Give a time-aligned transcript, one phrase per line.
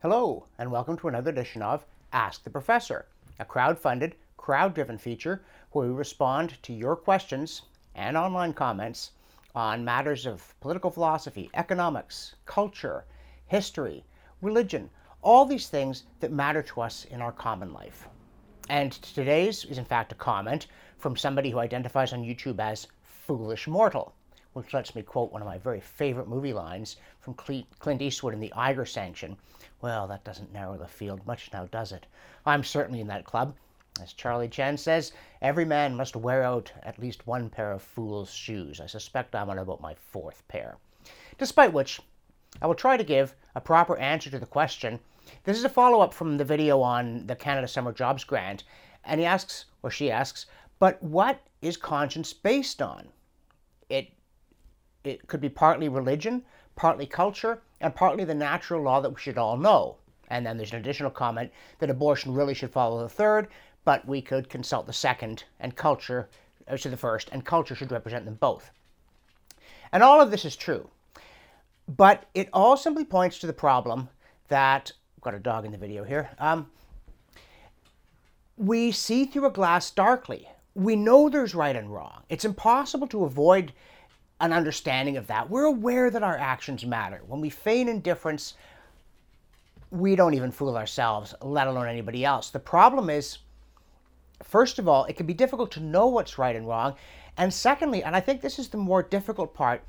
[0.00, 3.06] Hello, and welcome to another edition of Ask the Professor,
[3.38, 5.42] a crowd funded, crowd driven feature
[5.72, 7.62] where we respond to your questions
[7.94, 9.10] and online comments
[9.54, 13.04] on matters of political philosophy, economics, culture,
[13.46, 14.04] history,
[14.40, 14.88] religion,
[15.20, 18.08] all these things that matter to us in our common life.
[18.68, 20.68] And today's is, in fact, a comment
[20.98, 24.14] from somebody who identifies on YouTube as Foolish Mortal,
[24.58, 28.40] which lets me quote one of my very favorite movie lines from Clint Eastwood in
[28.40, 29.36] The Eiger Sanction.
[29.80, 32.06] Well, that doesn't narrow the field much now, does it?
[32.44, 33.54] I'm certainly in that club.
[34.02, 38.32] As Charlie Chan says, every man must wear out at least one pair of fool's
[38.32, 38.80] shoes.
[38.80, 40.76] I suspect I'm on about my fourth pair.
[41.38, 42.00] Despite which,
[42.60, 44.98] I will try to give a proper answer to the question.
[45.44, 48.64] This is a follow up from the video on the Canada Summer Jobs Grant,
[49.04, 50.46] and he asks, or she asks,
[50.80, 53.08] but what is conscience based on?
[53.88, 54.12] It,
[55.08, 56.42] it could be partly religion,
[56.76, 59.96] partly culture, and partly the natural law that we should all know.
[60.28, 63.48] And then there's an additional comment that abortion really should follow the third,
[63.84, 66.28] but we could consult the second and culture,
[66.68, 68.70] uh, to the first, and culture should represent them both.
[69.92, 70.90] And all of this is true.
[71.88, 74.10] But it all simply points to the problem
[74.48, 76.70] that, I've got a dog in the video here, um,
[78.58, 80.48] we see through a glass darkly.
[80.74, 82.24] We know there's right and wrong.
[82.28, 83.72] It's impossible to avoid
[84.40, 85.50] an understanding of that.
[85.50, 87.22] We're aware that our actions matter.
[87.26, 88.54] When we feign indifference,
[89.90, 92.50] we don't even fool ourselves, let alone anybody else.
[92.50, 93.38] The problem is,
[94.42, 96.94] first of all, it can be difficult to know what's right and wrong.
[97.36, 99.82] And secondly, and I think this is the more difficult part,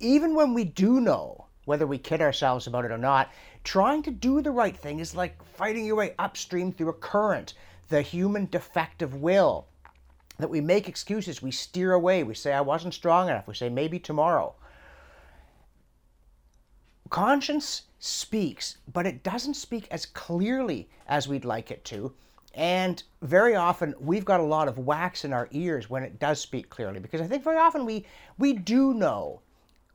[0.00, 3.30] even when we do know, whether we kid ourselves about it or not,
[3.64, 7.54] trying to do the right thing is like fighting your way upstream through a current,
[7.88, 9.66] the human defective will.
[10.40, 13.68] That we make excuses, we steer away, we say, I wasn't strong enough, we say,
[13.68, 14.54] maybe tomorrow.
[17.10, 22.14] Conscience speaks, but it doesn't speak as clearly as we'd like it to.
[22.54, 26.40] And very often we've got a lot of wax in our ears when it does
[26.40, 28.06] speak clearly because I think very often we
[28.38, 29.42] we do know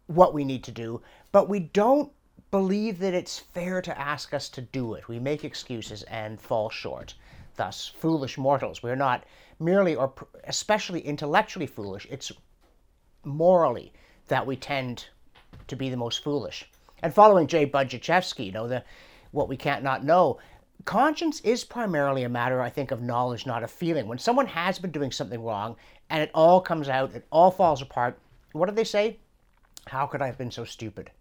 [0.08, 1.02] what we need to do,
[1.32, 2.12] but we don't
[2.52, 5.08] believe that it's fair to ask us to do it.
[5.08, 7.16] We make excuses and fall short.
[7.56, 8.84] Thus, foolish mortals.
[8.84, 9.24] We're not
[9.60, 10.14] merely or
[10.46, 12.32] especially intellectually foolish, it's
[13.24, 13.94] morally
[14.28, 15.08] that we tend
[15.68, 16.70] to be the most foolish.
[17.02, 18.84] And following Jay Budziszewski, you know, the
[19.32, 20.40] what we can't not know,
[20.86, 24.08] conscience is primarily a matter, I think, of knowledge, not of feeling.
[24.08, 25.76] When someone has been doing something wrong
[26.10, 28.18] and it all comes out, it all falls apart,
[28.54, 29.20] what do they say?
[29.88, 31.12] How could I have been so stupid?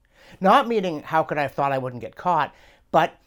[0.41, 2.55] Not meaning how could I have thought I wouldn't get caught,
[2.91, 3.19] but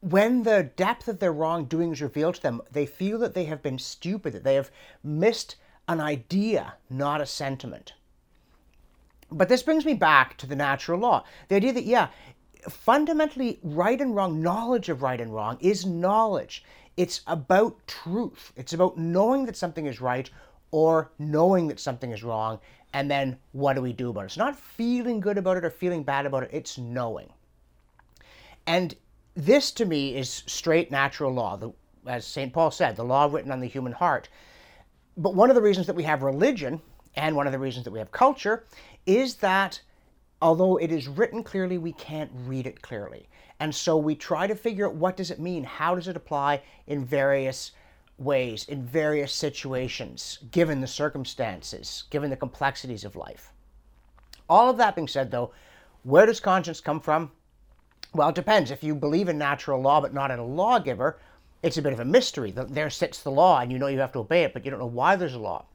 [0.00, 3.62] when the depth of their wrongdoing is revealed to them, they feel that they have
[3.62, 4.70] been stupid, that they have
[5.02, 5.56] missed
[5.88, 7.94] an idea, not a sentiment.
[9.30, 11.24] But this brings me back to the natural law.
[11.48, 12.08] The idea that, yeah,
[12.68, 16.64] fundamentally, right and wrong, knowledge of right and wrong is knowledge.
[16.96, 18.52] It's about truth.
[18.56, 20.30] It's about knowing that something is right
[20.70, 22.58] or knowing that something is wrong
[22.92, 24.26] and then what do we do about it?
[24.26, 27.30] It's not feeling good about it or feeling bad about it, it's knowing.
[28.66, 28.94] And
[29.38, 31.72] this to me is straight natural law, the,
[32.06, 32.52] as St.
[32.52, 34.28] Paul said, the law written on the human heart.
[35.16, 36.80] But one of the reasons that we have religion
[37.16, 38.66] and one of the reasons that we have culture
[39.06, 39.80] is that
[40.42, 43.28] although it is written clearly, we can't read it clearly.
[43.60, 45.64] And so we try to figure out what does it mean?
[45.64, 47.72] How does it apply in various
[48.18, 53.52] ways in various situations, given the circumstances, given the complexities of life.
[54.48, 55.52] All of that being said, though,
[56.02, 57.30] where does conscience come from?
[58.14, 58.70] Well, it depends.
[58.70, 61.18] If you believe in natural law but not in a lawgiver,
[61.62, 62.52] it's a bit of a mystery.
[62.52, 64.80] There sits the law, and you know you have to obey it, but you don't
[64.80, 65.66] know why there's a law.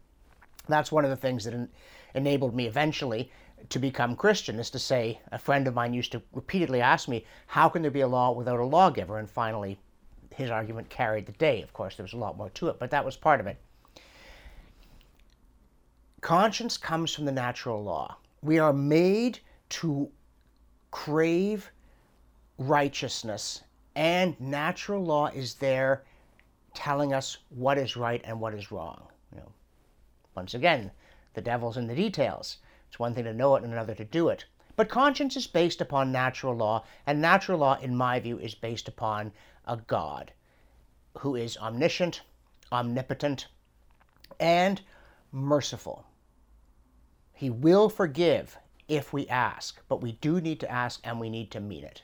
[0.67, 1.69] That's one of the things that
[2.15, 3.31] enabled me eventually
[3.69, 7.25] to become Christian, is to say, a friend of mine used to repeatedly ask me,
[7.47, 9.19] How can there be a law without a lawgiver?
[9.19, 9.79] And finally,
[10.33, 11.61] his argument carried the day.
[11.61, 13.57] Of course, there was a lot more to it, but that was part of it.
[16.21, 18.17] Conscience comes from the natural law.
[18.41, 19.39] We are made
[19.69, 20.09] to
[20.91, 21.71] crave
[22.57, 23.63] righteousness,
[23.95, 26.03] and natural law is there
[26.73, 29.07] telling us what is right and what is wrong.
[29.31, 29.51] You know,
[30.35, 30.91] once again,
[31.33, 32.57] the devil's in the details.
[32.87, 34.45] It's one thing to know it and another to do it.
[34.75, 38.87] But conscience is based upon natural law, and natural law, in my view, is based
[38.87, 39.31] upon
[39.65, 40.31] a God
[41.19, 42.21] who is omniscient,
[42.71, 43.47] omnipotent,
[44.39, 44.81] and
[45.31, 46.05] merciful.
[47.33, 48.57] He will forgive
[48.87, 52.03] if we ask, but we do need to ask and we need to mean it.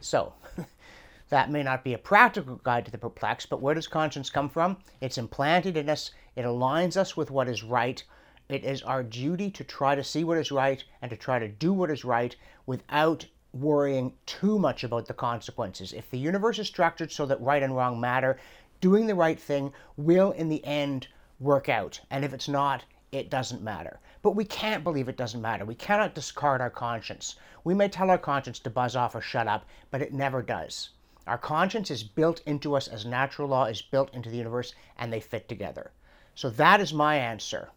[0.00, 0.32] So,
[1.28, 4.48] that may not be a practical guide to the perplexed, but where does conscience come
[4.48, 4.78] from?
[5.00, 8.02] It's implanted in us, it aligns us with what is right,
[8.48, 11.46] It is our duty to try to see what is right and to try to
[11.46, 12.34] do what is right
[12.66, 15.92] without worrying too much about the consequences.
[15.92, 18.38] If the universe is structured so that right and wrong matter,
[18.80, 21.08] doing the right thing will in the end
[21.38, 22.00] work out.
[22.10, 23.98] And if it's not, it doesn't matter.
[24.22, 25.64] But we can't believe it doesn't matter.
[25.64, 27.36] We cannot discard our conscience.
[27.64, 30.90] We may tell our conscience to buzz off or shut up, but it never does.
[31.26, 35.12] Our conscience is built into us as natural law is built into the universe, and
[35.12, 35.90] they fit together.
[36.34, 37.70] So that is my answer,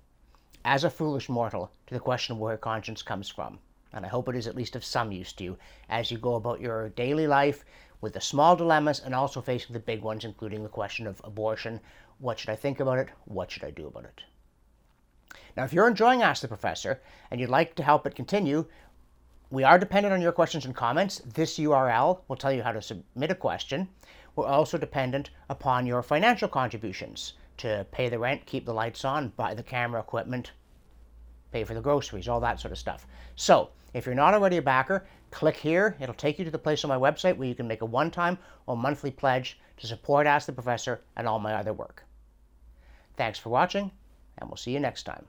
[0.64, 3.60] as a foolish mortal, to the question of where conscience comes from.
[3.92, 5.58] And I hope it is at least of some use to you
[5.90, 7.66] as you go about your daily life
[8.02, 11.80] with the small dilemmas and also facing the big ones, including the question of abortion.
[12.20, 13.10] What should I think about it?
[13.26, 14.24] What should I do about it?
[15.56, 18.66] Now, if you're enjoying Ask the Professor and you'd like to help it continue,
[19.52, 21.22] we are dependent on your questions and comments.
[21.26, 23.88] This URL will tell you how to submit a question.
[24.36, 29.30] We're also dependent upon your financial contributions to pay the rent, keep the lights on,
[29.30, 30.54] buy the camera equipment,
[31.52, 33.06] pay for the groceries, all that sort of stuff.
[33.36, 35.96] So, if you're not already a backer, click here.
[36.00, 38.10] It'll take you to the place on my website where you can make a one
[38.10, 42.04] time or monthly pledge to support Ask the Professor and all my other work.
[43.18, 43.92] Thanks for watching,
[44.40, 45.28] and we'll see you next time.